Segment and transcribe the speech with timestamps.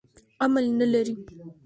[0.41, 1.15] عمل نه لري.